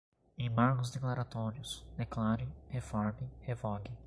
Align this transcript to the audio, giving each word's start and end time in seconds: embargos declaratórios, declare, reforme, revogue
embargos 0.35 0.91
declaratórios, 0.93 1.85
declare, 1.95 2.47
reforme, 2.71 3.29
revogue 3.45 3.91